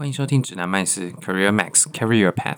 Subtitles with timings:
[0.00, 2.56] 欢迎收听指南麦斯 Career Max Career Path。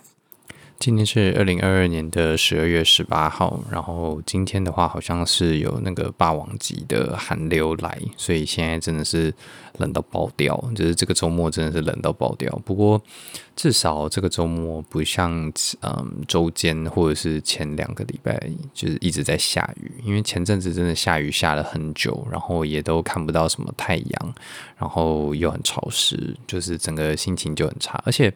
[0.82, 9.32] 今天是二零二二年的十二月十八号，然后今天的话好像是有那个霸王级的寒流来，所以现在真的是
[9.78, 12.50] 冷到爆掉，就是这个周末真的是冷到爆掉。
[12.64, 13.00] 不过
[13.54, 24.34] 至少这个周末不像嗯周间或者是前两个礼拜就是一直在下雨，因为前阵子真的下雨下了很久，然后也都看不到什么太阳，
[24.76, 28.34] 然后又很潮湿，就是整个心情就很差，而且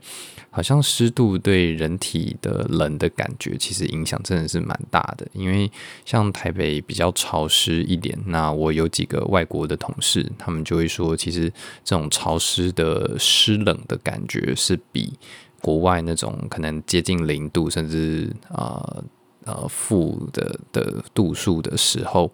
[0.49, 5.71] 好像湿度对人体的冷的感觉其实影响真的是蛮大的，因为
[6.04, 11.50] 像台北比较潮湿一点，那我有几个外国的同事，他们就会说，其实
[11.85, 15.12] 这种潮湿的湿冷的感觉是比
[15.61, 19.03] 国外那种可能接近零度，甚至啊
[19.45, 22.32] 呃负的的度数的时候。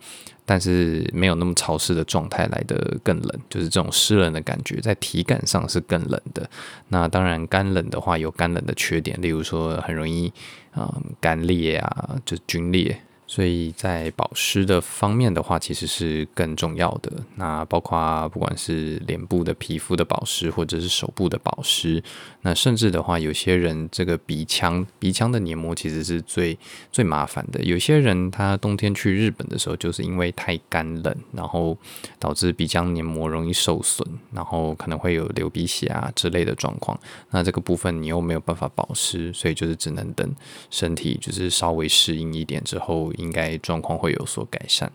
[0.52, 6.47] 但是没有那么潮湿的状态来的更冷，就是这种湿冷的感觉，在体感上是更冷的。
[6.88, 10.30] 那当然干冷的话有干冷的缺点，例如说很容易
[10.73, 13.00] 啊干裂啊，就皲裂。
[13.33, 17.11] 所以在保湿的方面的话，其实是更重要的。
[17.36, 22.05] 那包括不管是脸部的皮肤的保湿，或者是手部的保湿，
[22.42, 26.58] 那甚至的话，有些人这个鼻腔鼻腔的黏膜其实是最
[26.91, 27.62] 最麻烦的。
[27.62, 31.74] 有些人他冬天去日本的时候，就是因为太干冷，然后
[32.19, 37.00] 导致鼻腔黏膜容易受损，然后可能会有流鼻血啊之类的状况。
[37.30, 40.30] 那这个部分你又没有办法保湿，所以就是只能等
[40.69, 43.11] 身体就是稍微适应一点之后。
[43.23, 44.92] 应该状况会有所改善。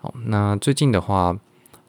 [0.00, 1.38] 好，那最近的话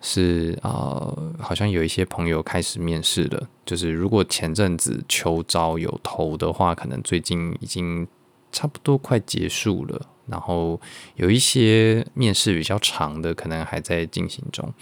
[0.02, 3.48] 是呃，好像有一些朋友开始面试了。
[3.66, 8.08] 就是如果前阵子秋招有投的话，可能最近已经
[8.52, 10.10] 差不多快结束了。
[10.26, 10.80] 然后
[11.16, 14.74] 有一些面试比较长的，可能还在进行中。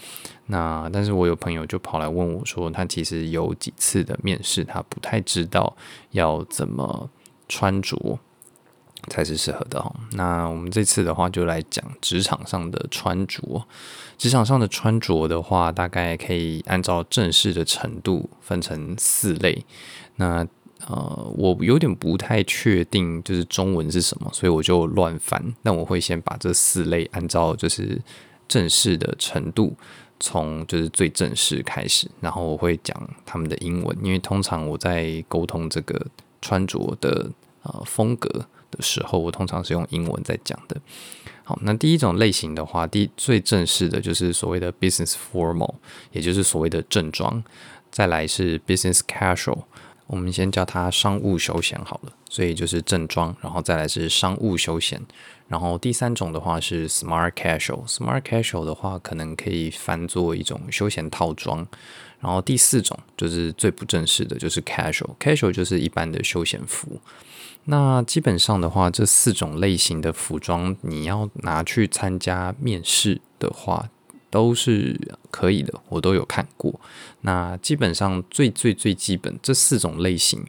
[0.46, 5.74] 那但是我有朋友就跑来问我说，他其实有几次的面试，他不太知道
[6.10, 7.10] 要怎么
[7.48, 8.18] 穿着。
[9.08, 9.94] 才是适合的哦。
[10.12, 13.66] 那我们这次的话，就来讲职场上的穿着。
[14.18, 19.64] 职场上的穿着的话，大概可以按照正式的程度分成四类。
[20.16, 20.46] 那
[20.86, 25.54] 呃，我有点不太确定，就是中文是什么，所以我就乱翻。
[25.62, 28.00] 那我会先把这四类按照就是
[28.46, 29.76] 正式的程度，
[30.18, 36.04] 从就是最正式开始，然后我会讲他们的英文，因为通常我在沟通这个
[36.40, 37.30] 穿着的
[37.62, 38.44] 呃风格。
[38.72, 40.76] 的时候，我通常是用英文在讲的。
[41.44, 45.74] 好，那第一种类型的话，第最正式的就是所谓的 business formal，
[46.10, 47.42] 也就是所谓的正装。
[47.90, 49.64] 再来是 business casual，
[50.12, 52.12] 我们先叫它商务休闲好了。
[52.28, 55.00] 所以就是正装，然后再来是商务休闲。
[55.48, 61.66] 然后第三种的话是 smart casual，smart casual 的话可能可以翻作一种休闲套装。
[62.20, 67.00] 然后第四种就是最不正式的，就是 casual，casual 就是一般的休闲服。
[67.64, 73.88] 那基本上的话，这四种类型的服装，你要拿去参加面试的话，
[74.32, 74.98] 都是
[75.30, 76.80] 可以的，我都有看过。
[77.20, 80.42] 那基本上最最最基本这四种类型。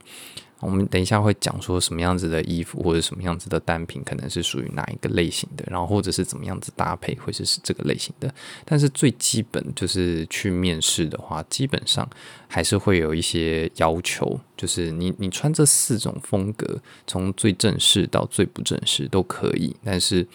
[0.60, 8.34] 我们等一下会讲说什么样子的衣服或者什么样子的单品可能是属于哪一个类型的，然后或者是怎么样子搭配会是这个类型的。
[8.64, 12.10] 但是最基本就是去面试的话，基本上
[12.48, 20.26] 还是会有一些要求，就是你你穿这四种风格，从最正式到最不正式都可以，但是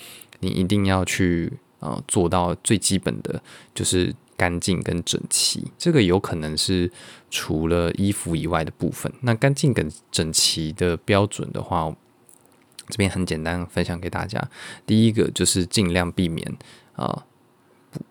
[0.41, 1.51] 你一定要去
[1.81, 3.43] 呃做到最基本的，
[3.75, 4.15] 就是。
[4.39, 6.89] 干净跟整齐，这个有可能是
[7.29, 9.13] 除了衣服以外的部分。
[9.23, 11.93] 那干净跟整齐的标准的话，
[12.89, 14.49] 这边很简单分享给大家。
[14.87, 16.57] 第一个就是尽量避免
[16.93, 17.27] 啊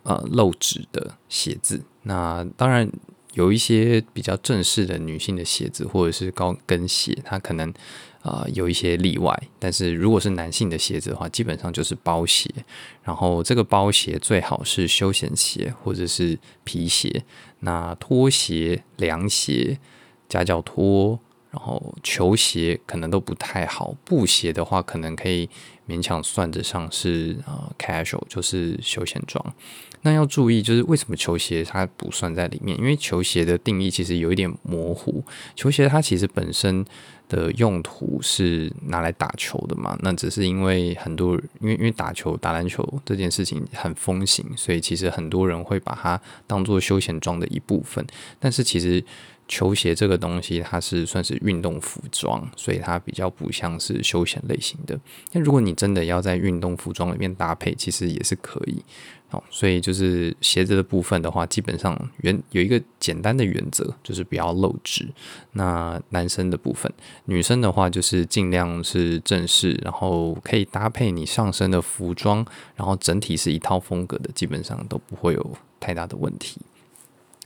[0.04, 1.82] 呃露趾的鞋子。
[2.04, 2.92] 那当然
[3.32, 7.74] 有一些比较正式的女性的鞋子或者是高跟鞋，它可能。
[8.28, 12.50] 啊、呃，有一些例外，但是如果是男性的鞋子的话，基本上就是包鞋。
[13.04, 17.24] 然后这个包鞋最好是休闲鞋或者是皮鞋。
[17.62, 19.80] 那拖鞋、凉鞋、
[20.28, 21.18] 夹脚拖，
[21.52, 23.96] 然后球鞋可能都不太好。
[24.04, 25.50] 布鞋的话，可能可以
[25.88, 29.56] 勉强算得上是呃 casual，就是休闲装。
[30.02, 32.78] 那要注意，就是为什么球鞋它不算在里面？
[32.78, 35.24] 因为球鞋的定义其实有一点模糊。
[35.56, 36.86] 球鞋它其实本身。
[37.30, 40.00] 的用途是拿来打球的嘛？
[40.02, 46.18] 那只是因为很多，因为因为打球打篮球这件事情很风行，所以其实很多人会把它
[46.48, 48.06] 当做休闲装的一部分。
[48.40, 49.04] 但是其实
[49.46, 54.98] 球鞋这个东西，它是算是运动服装，所以它比较不像是休闲类型的。
[55.34, 58.82] 那如果你真的要在运动服装里面搭配，其实也是可以。
[59.30, 65.06] 好，所以就是鞋子的部分的话，基本上原有一个简单的原则，就是不要露趾。
[65.52, 66.90] 那男生的部分，
[67.26, 72.46] 女生的话就是尽量是正式，然后可以搭配你上身的服装，
[72.78, 76.62] 然后整体是一套风格的，基本上都不会有太大的问题。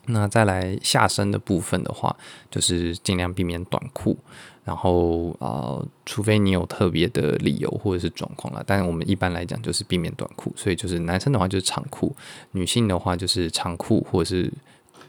[0.05, 2.15] 那再来下身的部分的话，
[2.49, 4.17] 就是尽量避免短裤。
[4.63, 12.15] 然后呃，除非你有特别的理由或者是状况了，但我们一般来讲就是避免短裤，所以就是男生的话就是长裤，
[12.51, 14.53] 女性的话就是长裤或者是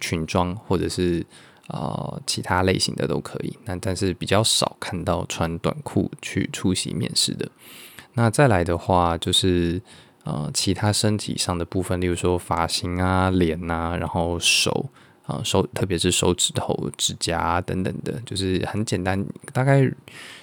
[0.01, 1.25] 裙装或者是
[1.69, 3.55] 呃其他类型的都可以。
[3.67, 7.47] 那但是比较少看到穿短裤去出席面试的。
[8.15, 9.81] 那再来的话就是
[10.25, 14.89] 呃其他身体上的部分，例如说发型啊、脸啊，然后手。
[15.25, 19.25] 啊，手特别是手指头、指甲等等的，就是很简单。
[19.53, 19.89] 大概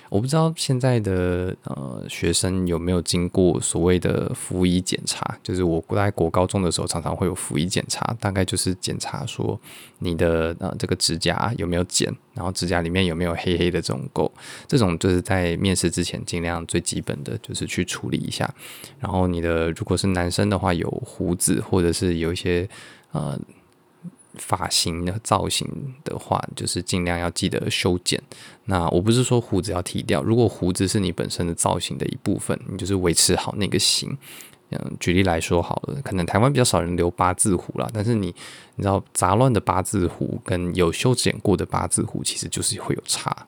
[0.10, 9.60] 我不知道现在的呃学生有没有经过所谓的服医检查，就是我在国高中的时候常常会有服医检查，大概就是检查说
[10.00, 14.32] 你的呃这个指甲有没有剪，然后指甲里面有没有黑黑的这种垢，
[14.66, 18.50] 这种就是在面试之前尽量最基本的就是去处理一下。
[18.98, 22.68] 然后你的如果是男生的话，有胡子或者是有一些
[23.12, 23.38] 呃。
[24.40, 25.68] 发型的造型
[26.04, 28.22] 的话，就是尽量要记得修剪。
[28.66, 34.18] 那我不是说胡子要剃掉，如果胡子是你本身的造型的一部分，你就是维持好那个型。
[34.72, 38.28] 嗯，举例来说好了，可能台湾比较少人留八字胡啦，但是你
[38.76, 43.48] 你知道杂乱的八字胡跟有修剪过的八字胡，其实就是会有差。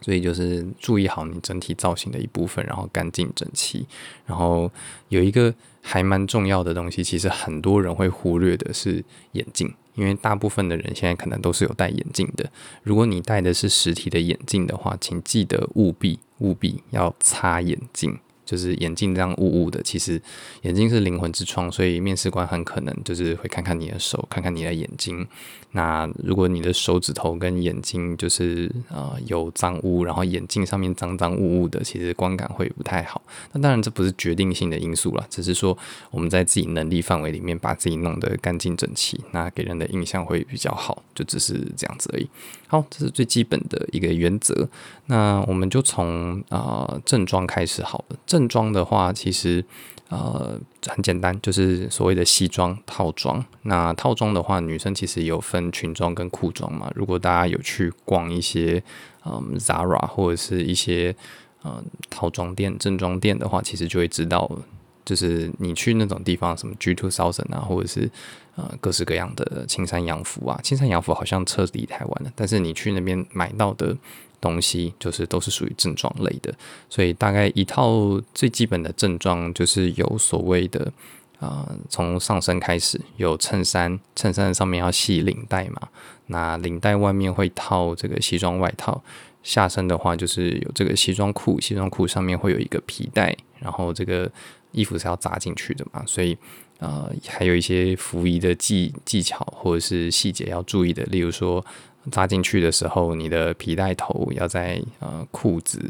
[0.00, 3.86] 所以就是注意好你整体造型的一部分，然后干净整齐。
[4.26, 4.68] 然后
[5.08, 9.72] 有一个还蛮重要的东西，其实很多人会忽略的是眼镜。
[9.94, 12.50] 因为大部分的人现在可能都是有戴眼镜的。
[12.82, 18.18] 如果你戴的是实体的眼镜的话，请记得务必务必要擦眼镜。
[18.44, 20.20] 就是眼镜这样雾雾的，其实
[20.62, 25.26] 眼睛是灵魂之窗，所以面试官很可能就是会看看你的手，看看你的眼睛。
[25.72, 33.20] 那如果你的手指头跟眼睛就是呃有脏污，然后眼镜上面脏脏雾雾的，其实观感会不太好。
[33.52, 35.76] 那当然这不是决定性的因素啦，只是说
[36.12, 42.28] 我们在自己能力范围里面把自己弄得干净整齐，那给人的印象会比较好，就只是这样子而已。
[42.68, 44.68] 好，这是最基本的一个原则。
[45.06, 48.16] 那我们就从啊、呃、正装开始好了。
[48.34, 49.64] 正装的话，其实
[50.08, 50.58] 呃
[50.88, 53.44] 很简单，就是所谓的西装套装。
[53.62, 56.90] 那套装的话，女生其实有分裙装跟裤装嘛。
[56.96, 58.82] 如果大家有去逛一些
[59.24, 61.14] 嗯 Zara 或者是一些
[61.62, 64.50] 嗯套装店、正装店的话，其实就会知道，
[65.04, 68.10] 就是你去那种地方，什么 G Two Thousand 啊，或者是
[68.56, 70.58] 呃各式各样的青山洋服啊。
[70.64, 73.96] 青山洋服好像彻底台湾了，但是你去那边买到的。
[74.44, 76.52] 东西就是都是属于正装类的，
[76.90, 80.92] 所以大概一套最基本的正装就是有所谓的
[81.40, 85.88] 啊，从、上身开始有衬衫，衬衫上面要系领带嘛，
[86.26, 89.02] 那领带外面会套这个西装外套，
[89.42, 94.30] 下身的话就是有这个西装裤，西装裤上面会有一个皮带，然后这个
[94.72, 96.36] 衣服是要扎进去的嘛，所以
[96.80, 101.64] 呃还有一些服仪的技技巧或者是细节要注意的，例如说。
[102.10, 105.80] 扎进去的时候，你的皮带头要在呃裤子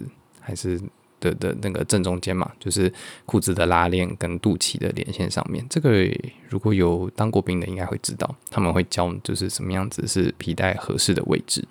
[0.41, 0.81] 还是
[1.21, 2.93] 的的那个正中间嘛，就是
[3.27, 5.65] 裤子的拉链跟肚脐的连线上面。
[5.69, 6.09] 这个
[6.49, 11.67] 如果有当过兵的，应该会知道，他们会教就是什么样子是皮带合适的位置。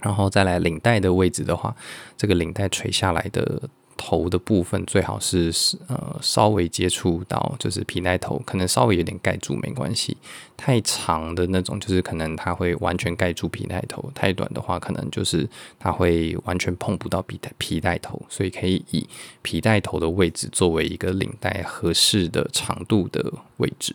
[0.00, 1.74] 然后再来领带的位置的话，
[2.16, 3.68] 这个领带垂下来的。
[4.04, 5.52] 头的部分最好是
[5.86, 10.16] 呃稍微接触到，就是皮带头，可能稍微有点盖住没关系。
[10.56, 18.20] 太长的那种，就是可能它会完全盖住皮带头；太短的话，可能就是它会完全碰不到皮带皮带头。
[18.28, 19.08] 所以可以以
[19.40, 23.94] 皮带头的位置作为一个领带合适的长度的位置。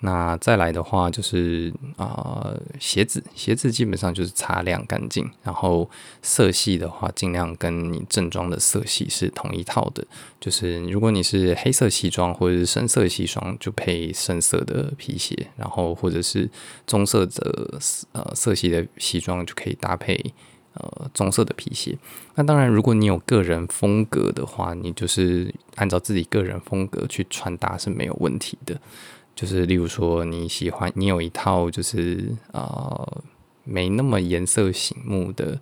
[0.00, 5.88] 那再来的话就是啊、鞋子鞋子基本上就是擦亮干净，然后
[6.20, 10.04] 色系的话尽量跟你正装的色系是同一套的。
[10.38, 16.50] 就是如果你是黑色西装或者是深色西装，就配深色的皮鞋，然后或者是
[16.86, 17.80] 棕色的
[18.12, 20.22] 呃色系的西装就可以搭配
[20.74, 21.96] 呃棕色的皮鞋。
[22.34, 28.78] 那当然，如果你有个人风格的话，你就是按照自己个人风格去穿搭是没有问题的。
[29.34, 33.22] 就是例如说你喜欢你有一套就是呃
[33.64, 35.58] 没那么颜色醒目的，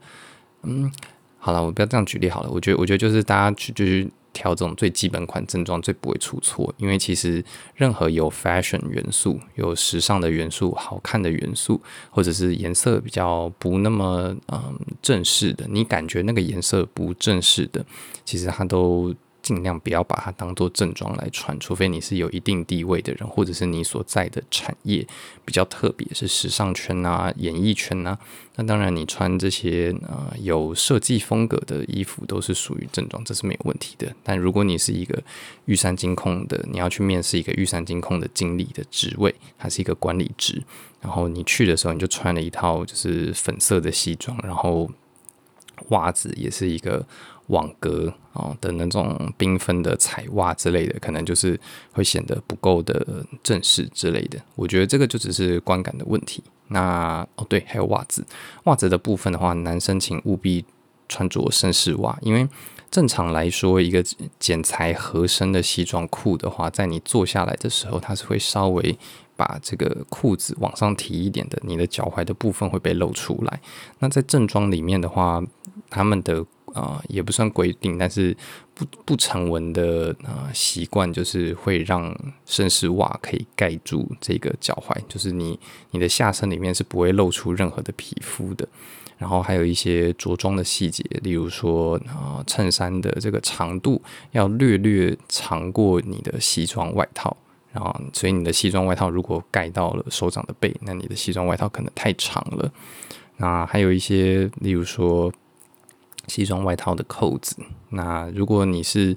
[0.62, 0.92] 嗯，
[1.38, 2.50] 好了，我不要这样举例好了。
[2.50, 17.84] 我觉得我觉得就是大家去就是挑这种最基本款正装最不会出错，因为其实任何有 fashion 元素、有时尚的元素、好看的元素，或者是颜色比较不那么嗯正式的，你感觉那个颜色不正式的，
[18.24, 19.14] 其实它都。
[19.42, 25.06] 尽量不要把它当做正装来穿，除非你是有一定地位的人，或者是你所在的产业
[25.44, 28.16] 比较特别，是时尚圈啊、演艺圈啊。
[28.54, 34.14] 那当然，你穿这些呃有设计风格的衣服都是属于正装，这是没有问题的。
[34.22, 35.20] 但如果你是一个
[35.64, 40.62] 玉山金控的，你要去面试一个玉山金控的经理的职位，还是一个管理职，
[41.00, 44.88] 然后你去的时候你就穿了一套就是粉色的西装，然后
[45.88, 47.04] 袜子也是一个。
[47.52, 51.58] 网格啊的那种缤纷的彩袜之类的，可能就是
[51.92, 54.38] 会显得不够的正式之类的。
[54.56, 56.42] 我觉得这个就只是观感的问题。
[56.68, 58.24] 那哦对，还有袜子，
[58.64, 60.64] 袜子的部分的话，男生请务必
[61.08, 62.48] 穿着绅士袜，因为
[62.90, 64.02] 正常来说，一个
[64.38, 68.98] 剪裁合身的西装裤的话，在你坐下来的时候，它是会稍微
[69.36, 73.60] 把这个裤子往上提一点的，你的脚踝的部分会被露出来。
[73.98, 75.42] 那在正装里面的话，
[75.90, 78.34] 他们的啊、也不算规定，但是
[78.74, 82.14] 不不成文的啊习惯就是会让
[82.46, 85.58] 绅士袜可以盖住这个脚踝，就是你
[85.90, 88.66] 你的下身里面是不会露出任何的皮肤的。
[89.18, 94.00] 然后还有一些着装的细节，例如说啊、衬衫的这个长度
[94.32, 97.36] 要略略长过你的西装外套，
[97.70, 102.72] 然后所以你的西装外套如果盖到了手掌的背，那你的西装外套可能太长了。
[103.36, 105.30] 那还有一些，例如说。
[106.28, 107.56] 西装外套的扣子，
[107.90, 109.16] 那如果你是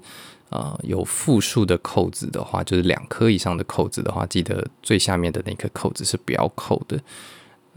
[0.50, 7.00] 呃有复数的扣子的话，就是两颗以上的扣子的话，记得最下面的那颗扣子是不要扣的。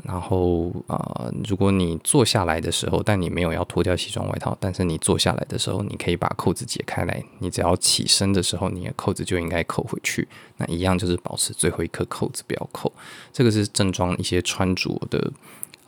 [0.04, 10.28] 然后啊、呃，如果你坐下来的时候，但你没有要脱掉西装外套，但是你坐下来的时候，你可以把扣子解开来，你只要起身的时候，你的扣子就应该扣回去。
[10.58, 12.92] 那一样就是保持最后一颗扣子不要扣。
[13.32, 15.32] 这个是正装一些穿着的。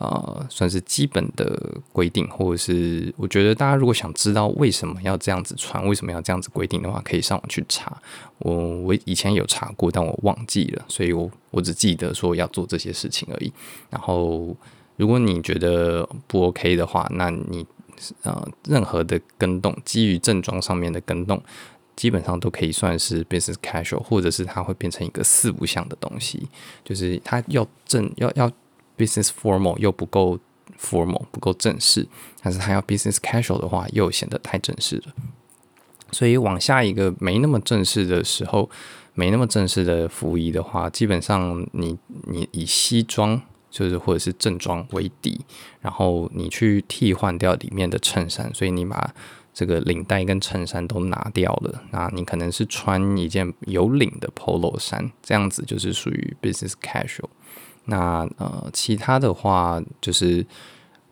[0.01, 8.01] 呃，算是基本的规定，或者是我觉得大家如果想知道为什么要这样子穿，为什么要这样子规定的话，可以上网去查。
[8.39, 13.53] 我我以前有查过，但我忘记了，所以我我只记得说要做这些事情而已。
[13.91, 14.57] 然后，
[14.97, 17.63] 如果你觉得不 OK 的话，那你
[18.23, 21.39] 呃任何的更动，基于正装上面的更动，
[21.95, 26.49] 基本上都可以算是 business casual，或者是它会变成一个四不像的东西，
[26.83, 28.51] 就是它要正要要。
[29.01, 30.37] Business formal 又不够
[30.79, 32.07] formal，不够正式，
[32.43, 35.13] 但是他要 business casual 的话，又显得太正式了。
[36.11, 38.69] 所以往下一个没那么正式的时候，
[39.15, 43.41] 没那么正式的服仪的话，基本上你你以西装
[43.71, 45.41] 就是或者是正装为底，
[45.79, 49.13] 然后你去替换掉里面的衬衫，所以你把
[49.53, 57.29] 这个领带跟衬衫都拿掉了，那你可能是穿一件有领的 polo 衫，这样子就是属于 business casual。
[57.91, 60.45] 那呃，其他的话就是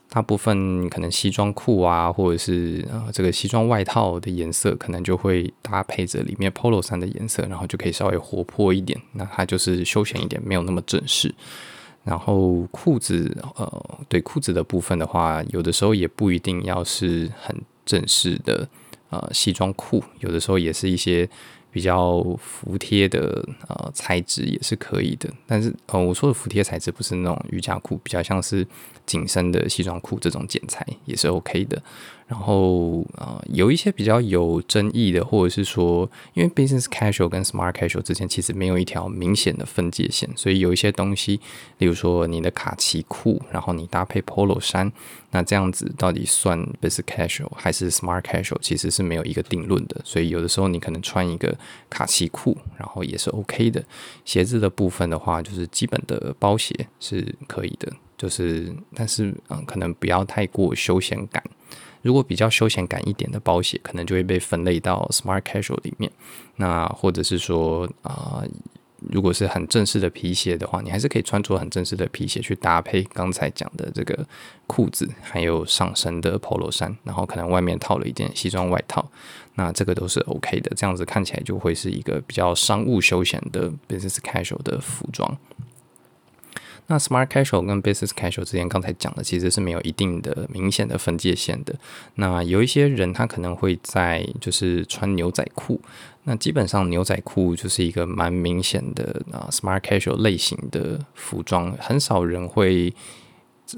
[0.10, 8.98] 大部分可能西装裤啊，或者是呃这个西装外套的颜色，可能就会搭配着里面 polo 衫的颜色，然后就可以稍微活泼一点。
[9.12, 11.36] 那它就是休闲一点，没有那么正式。
[12.06, 17.56] 然后裤子，呃，对裤子的部分的话，有的时候也不一定要是很
[17.86, 18.68] 正式的
[19.10, 21.30] 呃西装裤，有的时候也是一些。
[21.72, 28.66] 比较服帖的呃材质也是可以的，但是呃我说的服帖材质不是那种瑜伽裤，比较像是
[29.06, 31.82] 紧身的西装裤这种剪裁也是 OK 的。
[32.30, 41.40] 然后呃，有一些比较有争议的，或者是说，因为 business casual 跟 smart casual 之间其实没有一条明显的分界线，所以有一些东西，
[41.80, 44.92] 例如说你的卡其裤，然后你搭配 polo 衫，
[45.32, 50.00] 那这样子到底算 business casual 还是 smart casual，其实是没有一个定论的。
[50.04, 51.58] 所以有的时候你可能穿一个
[51.90, 53.84] 卡其裤，然后也是 OK 的。
[54.24, 61.44] 鞋子的部分的话，就是基本的包鞋是可以的，就是但是嗯，可能不要太过休闲感。
[62.02, 66.12] 如果比较休闲感一点的包鞋，可能就会被分类到 smart casual 里面。
[66.56, 68.44] 那或者是说啊、
[69.10, 74.28] 如果是很正式的皮鞋的话，你还是可以穿着很正式的皮鞋去搭配刚才讲的这个
[74.68, 79.10] 裤子，还有上身的 polo 衫，然后可能外面套了一件西装外套，
[79.56, 80.72] 那这个都是 OK 的。
[80.76, 85.38] 这样子看起来就会是一个比较商务休闲的 business casual 的服装。
[86.92, 91.76] 那 smart casual 跟 business casual 之间，刚才讲的其实是没有一定的明显的分界线的。
[92.16, 95.80] 那有一些人他可能会在就是穿牛仔裤，
[96.24, 102.92] 那基本上牛仔裤就是一个蛮明显的啊 smart casual 类型的服装，很少人会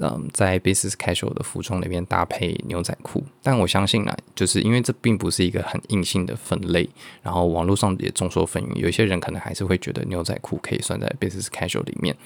[0.00, 3.22] 嗯在 business casual 的服装里面搭配牛仔裤。
[3.42, 6.88] 但我相信呢，就是因为这并不是一个很硬性的分类，
[7.22, 12.16] 然后网络上也众说纷纭，有些人可能还是会觉得牛仔裤可以算在 business casual 里面。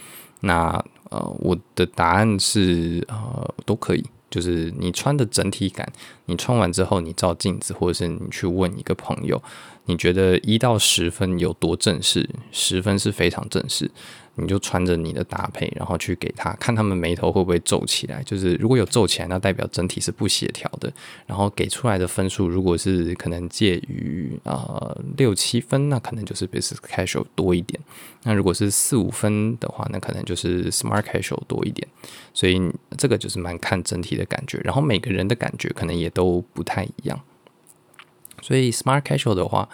[0.40, 5.90] 那呃，我的答案是呃都可以，就是你穿的整体感，
[6.26, 9.40] 你穿完之后你照镜子，或者是你去问一个朋友，
[9.84, 12.28] 你觉得一到十分有多正式？
[12.50, 13.90] 十分是非常正式。
[14.38, 18.22] 你就穿着你的搭配，然后去给他看，他们眉头会不会皱起来？
[18.22, 20.92] 就是如果有皱起来，那代表整体是不协调的。
[21.26, 27.80] 然后给出来的分数，如果是可能介于呃六七分，那可能就是 business casual 多一点；
[28.24, 31.88] 那如果是四五分的话，那可能就是 smart casual 多一点。
[32.34, 32.60] 所以
[32.98, 37.18] 这个就是蛮看整体的感觉，然后每个人的感觉可能也都不太一样。
[38.42, 39.68] 所以 smart casual 的话。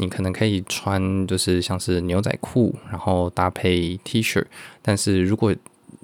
[0.00, 4.44] 你可能可以穿，就是像是牛仔裤，然后搭配 T 恤。
[4.80, 5.54] 但是如果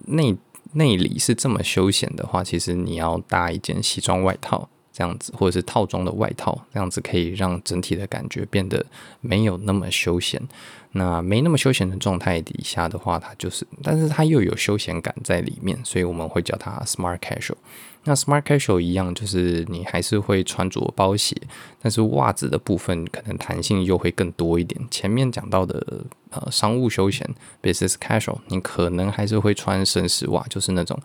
[0.06, 0.36] 内
[0.72, 8.84] 内里是这么休闲的话，其实你要搭一件西装外套，这样子，或者是套装的外套，这样子可以让整体的感觉变得
[9.20, 10.42] 没有那么休闲。
[10.96, 17.56] 那没那么休闲的状态底下的话，它就是，但是它又有休闲感在里面，所以我们会叫它 Smart Casual。
[18.06, 21.34] 那 Smart Casual 一样，就是你还是会穿着包鞋，
[21.80, 24.78] 但是袜子的部分可能弹性又会更多一点。
[24.90, 27.28] 前面讲到的呃商务休闲
[27.62, 31.00] Business Casual，你可能还是会穿绅士袜，就是那种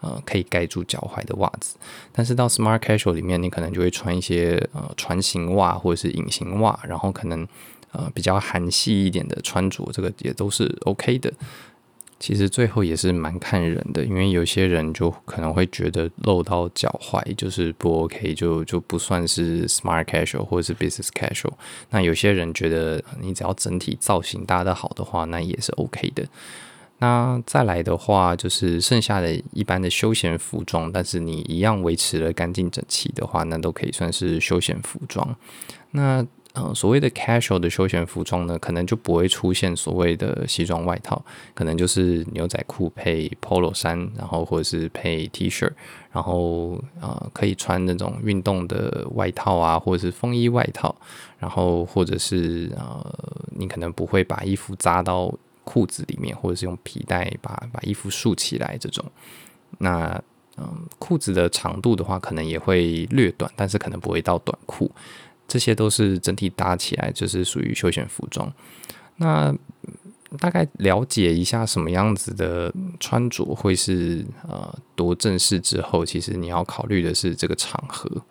[0.00, 1.76] 呃可以盖住脚踝的袜子。
[2.12, 7.48] 但是到 Smart Casual 里面，你可能就会穿一些呃船型袜或者是隐形袜，然后可能
[7.92, 11.32] 呃比较韩系一点的穿着，这个也都是 OK 的。
[12.22, 21.50] 其实最后也是蛮看人的，因为有些人就可能会觉得露到脚踝就是不 OK，就就不算是 smart casual 或者是 business casual。
[21.90, 26.24] 那有些人觉得你只要整体造型搭得好的话，那也是 OK 的。
[27.00, 35.36] 那再来的话，就是剩下的一般的休闲服装，但是你一样维持了干净整齐的话，那都可以算是休闲服装。
[35.90, 36.24] 那
[36.54, 45.70] 嗯，所谓的 casual 的休闲服装呢，可能就不会出现所谓的西装外套，可能就是牛仔裤配 polo 衫，然后或者是配 T 恤，
[46.12, 50.94] 然后呃可以穿那种运动的外套啊，或者是风衣外套，
[51.38, 53.02] 然后或者是呃
[53.56, 55.32] 你可能不会把衣服扎到
[55.64, 59.02] 裤子里面，或者是用皮带把把衣服束起来这种。
[59.78, 60.22] 那
[60.58, 60.68] 嗯，
[60.98, 64.90] 裤子的长度的话，可能也会略短，但是可能不会到短裤。
[65.46, 68.52] 这些都是整体搭起来就是属于休闲服装。
[69.16, 69.54] 那
[70.38, 78.22] 大概了解一下什么样子的穿着会是呃多正式之后，其实你要考虑的是这个场合。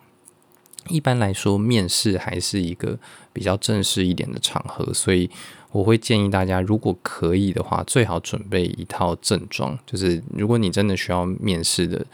[0.88, 2.98] 一般来说，面试还是一个
[3.32, 5.30] 比较正式一点的场合，所以
[5.70, 9.78] 我会建议大家，如果可以的话，最好准备一套正装。
[9.86, 12.04] 就是如果你真的需要面试的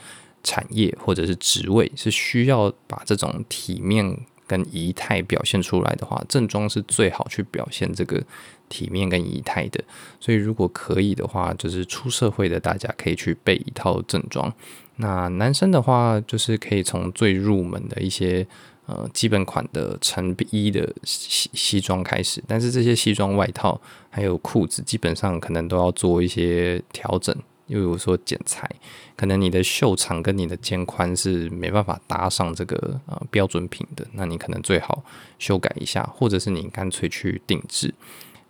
[0.45, 4.21] 产业或者是职位是需要把这种体面。
[4.49, 8.21] 跟仪态表现出来的话，正装是最好去表现这个
[8.69, 9.85] 体面跟仪态的。
[10.19, 14.53] 所以如果可以的话，就是出社会的大家可以去备一套正装。
[14.97, 18.45] 那男生的话，就是可以从最入门的一些
[18.87, 22.43] 呃基本款的成衣的西西装开始。
[22.49, 23.81] 但是这些西装外套
[24.11, 27.37] 还有裤子，基本上可能都要做一些调整。
[27.69, 28.69] 又有说剪裁，
[29.17, 35.03] 可能你的袖长跟你的肩宽是没办法搭上这个呃标准品的，那你可能最好
[35.39, 37.95] 修改一下，或者是你干脆去定制。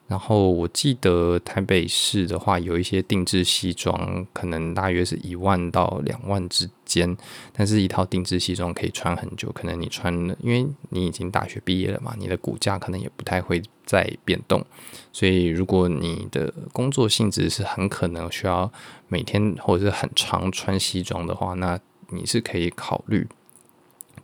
[0.08, 7.14] 然后我记得台北市的话，有一些定制西装，可能大约是一万到两万之间。
[7.52, 9.52] 但是，一套定制西装可以穿很久。
[9.52, 14.64] 可能你穿了，因为你已经大学毕业了嘛，你的骨架可能也不太会再变动。
[15.12, 18.72] 所以，如果你的工作性质是很可能需要
[19.08, 23.28] 每天或者是很常穿西装的话，那你是可以考虑。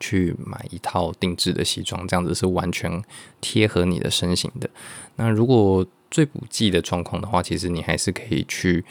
[0.04, 3.02] 去买一套定制的西装，这样子是完全
[3.40, 4.68] 贴合你的身形的。
[5.16, 8.84] 那如果最不济的状况的话，其实你还是可以去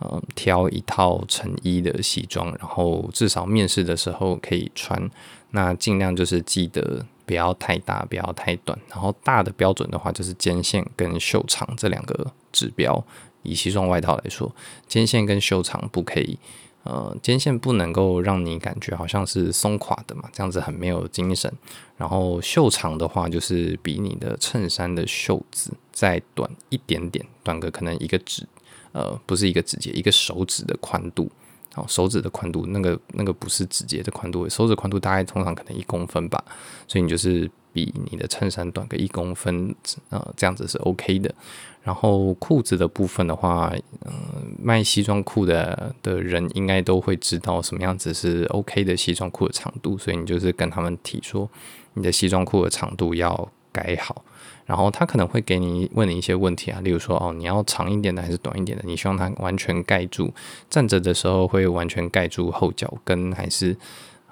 [0.00, 5.10] 嗯挑一套成衣的西装，然后至少面试的时候可以穿。
[5.50, 8.78] 那尽量就是记得不要太大，不要太短。
[8.88, 13.04] 然后大的标准的话，就是肩线跟袖长这两个指标。
[13.42, 14.54] 以西装外套来说，
[14.86, 16.38] 肩线跟袖长不可以。
[16.82, 21.52] 呃，肩线不能够让你感觉好像是松垮的嘛，这样子很没有精神。
[21.96, 28.46] 然后袖长的话，就是比你的衬衫的袖子再短一点点，短个可能一个指，
[28.92, 31.30] 呃，不是一个指节，一个手指的宽度。
[31.72, 36.42] 好，手指的宽度，那个那个不是指节的宽度，手指宽度大概通常可能一公分吧，
[36.88, 39.74] 所以你就是比你的衬衫短个一公分，
[40.10, 41.34] 呃，这样子是 OK 的。
[41.82, 43.72] 然后裤子的部分的话，
[44.04, 44.12] 嗯、
[44.58, 51.48] 卖西装裤的的人应该都会知道什么样子是 OK 的西装裤的长度，所以你就是跟他们提说，
[51.94, 54.22] 你的西装裤的长度要改好。
[54.66, 58.84] 然后他可能会给你问你一些问题啊，例如说哦，你要长一点的还是短一点的？
[58.86, 60.32] 你希望它完全盖住
[60.68, 63.76] 站着的时候会完全盖住后脚跟，还是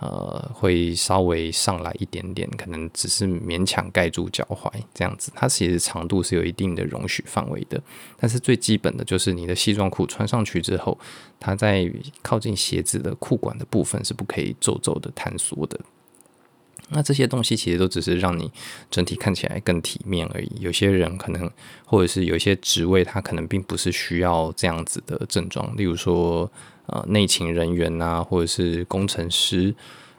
[0.01, 5.33] 呃会稍微上来一点点，可能只是勉强盖住脚踝这样子？
[5.35, 7.83] 它其实长度是有一定的容许范围的，
[8.17, 10.99] 但是最基本的就是你的西装裤穿上去之后，
[11.41, 11.91] 它在
[12.23, 15.79] 靠近鞋子的裤管的部分是不可以皱皱的坍缩的。
[16.91, 18.51] 那这些东西其实都只是让你
[18.91, 20.51] 整体看起来更体面而已。
[20.59, 21.51] 有些人可能，
[21.85, 25.77] 或者是有一些职位，他可能并不是需要这样子的正装。
[25.77, 26.51] 例如说，
[26.88, 29.74] 呃，内勤人员啊，或者是工程师，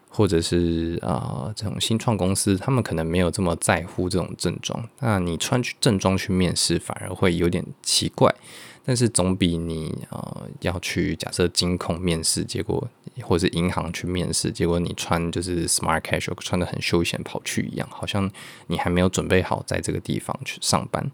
[0.07, 4.87] 或者是啊、呃，这种新创公司，他们可能没有这么在乎这种正装。
[4.99, 8.33] 那你穿去正装去面试，反而会有点奇怪。
[8.85, 12.87] 但是总比你呃要去假设金控面试，结果
[13.21, 18.31] 或者是银行去面试，结果你穿就是 smart casual 穿得很休闲跑去一样，好像
[18.65, 21.11] 你还没有准备好在这个地方去上班。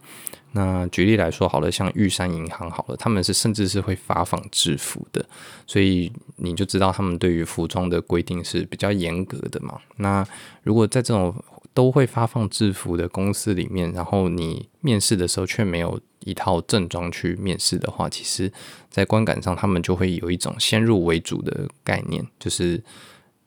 [0.56, 5.24] 那举例来说，好了，像玉山银行好了，他们是甚至是会发放制服的，
[5.68, 9.78] 所以你就知道他们对于服装的规定是比较严格的嘛。
[9.98, 10.26] 那
[10.64, 11.36] 如果在这种
[11.74, 18.50] 都会发放制服的公司里面，然后你面试的时候却没有一套正装去面试的话，其实，
[18.90, 22.82] 在观感上他们就会有一种先入为主的概念，就是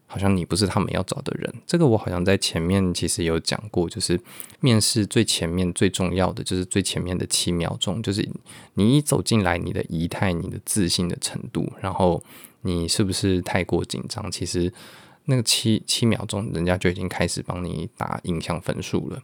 [0.09, 1.55] 好像你不是他们要找的人。
[1.65, 4.21] 这个我好像在前面其实有讲过，就是
[4.59, 8.29] 面试最前面最重要的就是最前面的七秒钟，就是
[8.75, 12.21] 你一走进来，你的仪态、你的自信的程度，然后
[12.63, 14.73] 你是不是太过紧张，其实。
[15.31, 19.23] 那个七七秒钟，人家就已经开始帮你打印象分数了。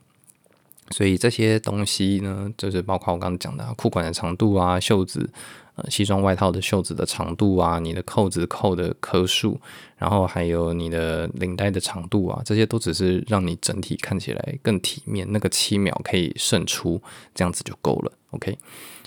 [0.90, 5.30] 所以这些东西呢，就是包括我刚刚讲的裤管的长度啊，袖子，
[5.76, 9.60] 呃，西装外套的袖子的长度啊，你的扣子扣的颗数，
[9.96, 15.26] 然后还有你的领带的长度啊，这些都只是让你整体看起来更体面。
[15.30, 17.00] 那个七秒可以胜出，
[17.34, 18.12] 这样子就够了。
[18.30, 18.56] OK，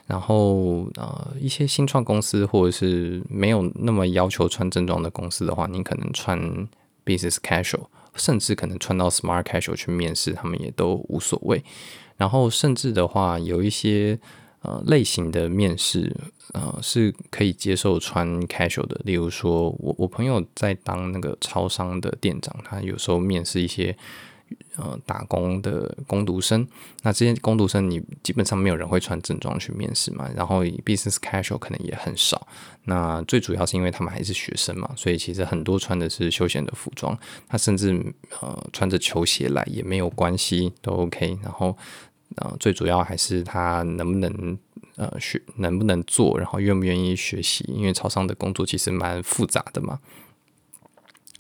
[0.06, 6.68] 然后呃，一些新创公司或者是没有那么要求穿正装的公司的话，你可能穿。
[7.08, 11.64] Business casual，甚至可能穿到 smart casual 去面试，他们也都无所谓。
[12.18, 14.20] 然后甚至的话，有一些
[14.68, 16.16] 呃类型的面试，
[16.54, 19.02] 呃是可以接受穿 casual 的。
[19.04, 23.98] 例如说，我我朋友在当那个超商的店长，他有时候面试一些。
[24.78, 26.66] 呃，打工的工读生，
[27.04, 32.48] 那这些工读生你基本上没有人会穿正装去面试嘛，然后 business casual 可能也很少。
[32.86, 37.18] 那最主要是因为他们还是学生嘛，所以其实很多穿的是休闲的服装，
[37.50, 37.92] 他甚至
[38.40, 41.38] 呃穿着球鞋来也没有关系，都 OK。
[41.44, 41.78] 然后
[42.36, 44.58] 呃，最主要还是他能不能
[44.98, 50.00] 呃学，能不能做，然后愿不愿意学习，因为超商的工作其实蛮复杂的嘛。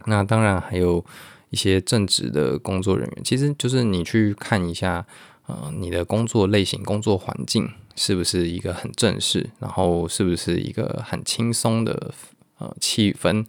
[0.06, 1.06] 那当然还有。
[1.50, 5.08] 一些正职的工作人员，其实就是你去看一下，
[5.45, 12.13] 呃，你的工作类型、工作环境是不是一个很正式，然后是不是一个很轻松的
[12.58, 13.45] 呃气氛。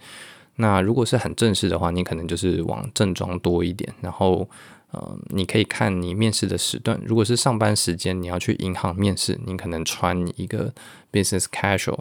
[0.55, 3.93] 那如果是很正式的话，你可能就是往正装多一点。
[4.01, 4.49] 然后，
[4.91, 10.73] 呃，你可以看你面试的时段，如果是上班时间，你要去银行面试，你可能穿一个
[11.13, 12.01] business casual，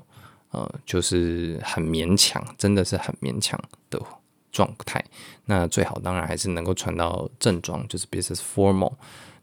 [0.52, 4.02] 呃，就是很勉强，真的是很勉强的。
[4.50, 5.04] 状态，
[5.46, 8.92] 那最好当然还是能够穿到正装，就是 business formal。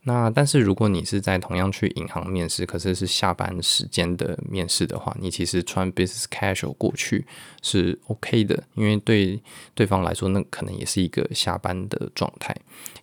[0.07, 7.25] 那但是如果你是在同样去银行面试，可是是下班时间的面试的话，你其实穿 business casual 过去
[7.62, 9.43] 是 OK 的，因为对
[9.75, 12.55] 对方来说，那可能也是一个下班的状态。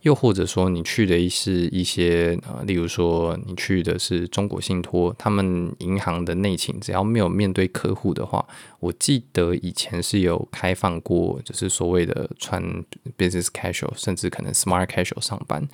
[0.01, 8.43] 又或者说，你去的是一些呃，例如说你去的是中国信托，他们银行的内勤，只要没有面对客户的话，
[8.79, 12.61] 我记得以前是有开放过，就是所谓的穿
[13.17, 15.67] business casual，甚至可能 smart casual 上班。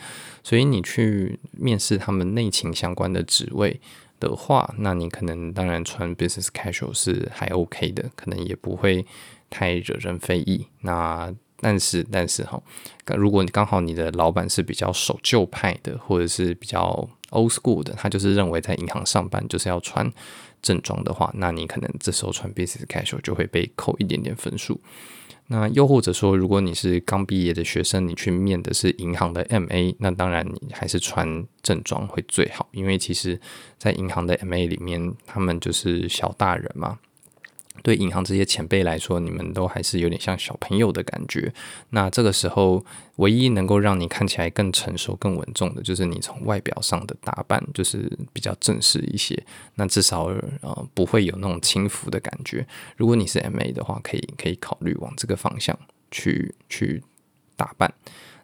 [0.43, 3.79] 所以你去去面试他们内勤相关的职位
[4.19, 9.05] 的话，那你可能当然穿 business casual 是还 OK 的，可能也不会
[9.49, 10.67] 太惹人非议。
[10.81, 12.61] 那但是，但是哈，
[13.15, 20.11] 如果你刚好你的老板是比较守旧派的，或者是比较 old school 的，他就是认为在银行上班就是要穿
[20.61, 24.79] 正装的话，那你可能这时候穿 business casual 就会被扣一点点分数。
[25.47, 33.39] 那又或者说，如果你是刚毕业的学生，你去面的是银行的 MA，那当然你还是穿正装会最好，因为其实
[33.77, 36.99] 在银行的 MA 里面，他们就是小大人嘛。
[37.83, 41.53] 对银行这些前辈来说，你们都还是有点像小朋友的感觉。
[41.91, 42.83] 那这个时候，
[43.17, 49.41] 唯一能够让你看起来更成熟、更稳重的，就是你从外表上的打扮，就是比较正式一些。
[49.75, 50.25] 那至少
[50.61, 52.65] 呃不会有那种轻浮的感觉。
[52.95, 55.77] 如果你是 MA 的话，可以可以考虑往这个方向
[56.11, 57.03] 去去
[57.55, 57.93] 打扮。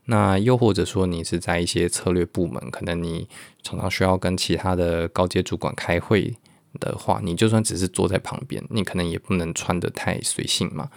[0.06, 3.28] 那又或者说你是在一些策略部门，可能你
[3.62, 6.36] 常常需要跟其他的高阶主管开会
[6.80, 10.90] 的话，你就算只是坐在旁边，你可能也不能穿得太随性嘛。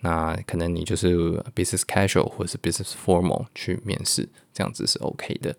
[0.00, 1.16] 那可能你就是
[1.54, 5.56] business casual 或者是 business formal 去面试，这样子是 OK 的。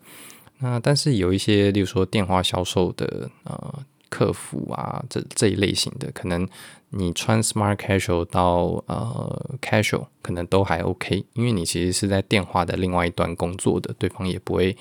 [0.58, 6.48] 那但是有一些，例如说电话销售的呃客服啊，这这一类型的，可能
[6.90, 14.76] 你穿 smart casual 到呃 casual 可能都还 OK，因为你其实是在电话的另外一端工作的，对方也不会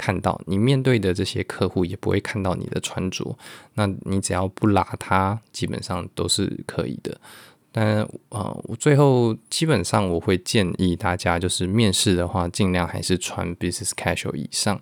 [0.00, 3.36] 看到你面对的这些客户，也不会看到你的穿着。
[3.74, 7.20] 那你只要不邋遢，基本上都是可以的。
[7.70, 7.98] 但
[8.30, 14.80] 呃，我最后基本上我会建议大家，就是面试的话，尽量还是穿 business casual 以上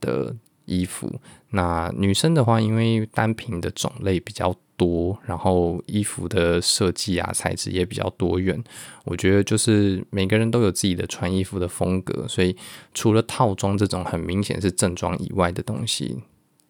[0.00, 1.20] 的衣服。
[1.50, 8.62] 那女生的话，因为单品的种类比较多，然后衣服的设计啊、材质也比较多元，
[9.04, 12.56] 我觉得就是每个人都有自己的穿衣服的风格，所以
[12.94, 16.18] 除了套装这种很明显是正装以外的东西，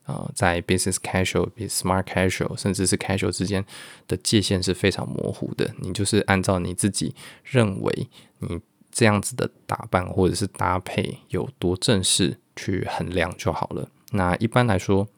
[0.07, 3.65] 呃，在 business casual、比 smart casual，甚至是 casual 之间
[4.07, 5.75] 的界限是非常模糊的。
[5.81, 8.61] 你就是按照你自己认为你
[8.93, 13.89] 这样子的打扮或者是搭配有多正式，去衡量就好了。
[14.13, 15.09] 那一般来说，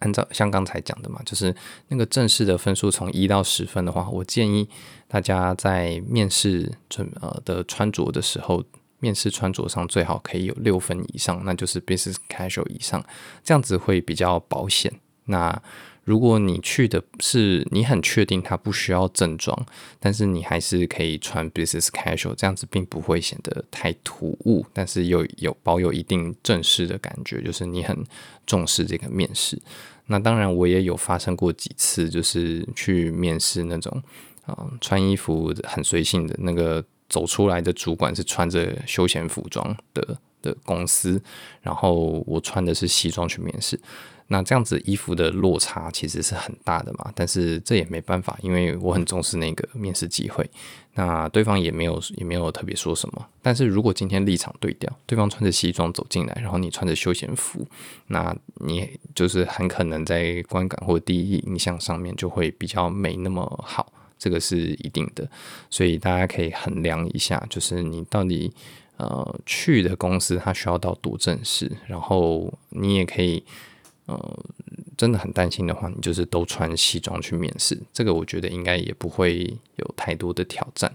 [0.00, 1.54] 按照像刚才讲的嘛，就是
[1.88, 4.68] 那个正式的分数从一到十分的话，我建议
[5.06, 8.64] 大家在面试准呃的穿着的时候，
[9.00, 13.04] 面试穿着上最好可以有六分以上，那就是 business casual 以上，
[13.44, 14.92] 这样子会比较保险。
[15.26, 15.62] 那
[16.08, 19.66] 如果你去的是你很确定他不需要正装，
[20.00, 28.02] 但是你还是可以穿 business casual，这样子并不会显得太突兀，但是又有，保有一定正式的感觉，就是你很
[28.46, 29.60] 重视这个面试。
[30.06, 34.02] 那当然，我也有发生过几次，就是去面试那种，
[34.46, 41.22] 嗯，穿衣服很随性的那个走出来的主管是穿着休闲服装的的公司，
[41.60, 43.78] 然后我穿的是西装去面试。
[44.30, 50.48] 那这样子衣服的落差其实是很大的嘛，但是这也没办法，因为我很重视那个面试机会。
[50.94, 53.26] 那对方也没有也没有特别说什么。
[53.40, 57.66] 但是如果今天立场对调，对方穿着西装走进来，然后你穿着休闲服，
[58.08, 65.26] 那你就是很可能在观感或第一印象上面就会比较没那么好，这个是一定的。
[65.70, 68.52] 所以大家可以衡量一下，就是你到底
[68.98, 73.42] 呃去的公司它需要到多正式，然后你也可以。
[74.08, 74.38] 呃，
[74.96, 80.90] 真的很担心的话，你就是都穿西装去面试，这个我觉得应该也不会有太多的挑战。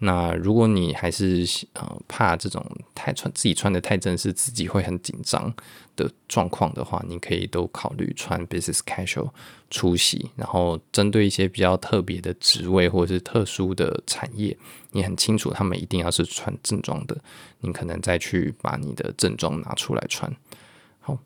[0.00, 5.52] 那如果你还是呃怕这种太穿自己穿得太正式，自己会很紧张
[5.96, 9.30] 的状况的话，你可以都考虑穿 business casual
[9.70, 10.30] 出席。
[10.36, 14.54] 然后针对一些比较特别的职位或者是特殊的产业，
[14.92, 17.16] 你很清楚他们一定要是穿正装的，
[17.60, 20.30] 你可能再去把你的正装拿出来穿。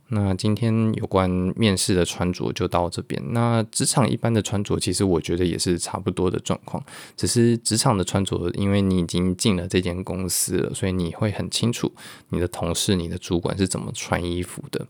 [0.08, 3.22] 那今天有关面试的穿着就到这边。
[3.32, 6.84] 那职场一般的穿着，其实我觉得也是差不多的状况。
[7.16, 11.92] 只是职场的穿着，因为你已经进了这间公司了，所以你会很清楚
[12.28, 14.86] 你的同事、你的主管是怎么穿衣服的。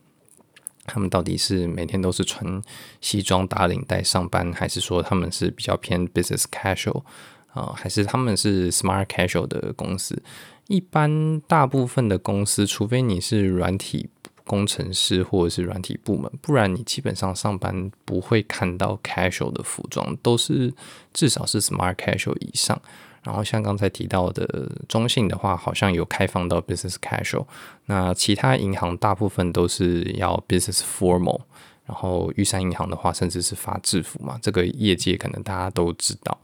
[0.84, 2.60] 他们到底是每天都是穿
[3.00, 7.04] 西装打领带上班，还是说他们是比较偏 business casual
[7.52, 10.20] 啊、呃，还是他们是 smart casual 的公司？
[10.66, 14.08] 一般大部分的公司，除非你是软体。
[14.44, 20.72] 工程师或者是软体部门，不然你基本上上班不会看到 casual 的服装，都是
[21.12, 22.80] 至少是 smart casual 以上。
[23.22, 27.46] 然后像刚才提到的中信的话，好像有开放到 business casual。
[27.86, 31.42] 那其他银行大部分都是要 business formal。
[31.84, 36.38] 然后玉山银行的话，甚至是发制服嘛，这个业界可能大家都知道。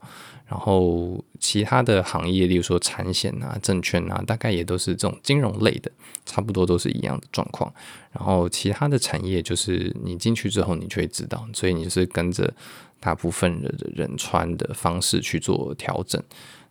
[0.46, 5.92] 然后其他的行业，例如说产险啊、证券啊，大概也都是这种金融类的，
[6.24, 7.70] 差不多都是一样的状况。
[8.12, 12.52] 然后其他的产业，就是你进去之后，你就会知道，所以你是跟着
[12.98, 16.22] 大部分人的人穿的方式去做调整。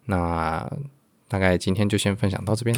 [0.06, 0.68] 那
[1.28, 2.76] 大概今天就先分享到这边。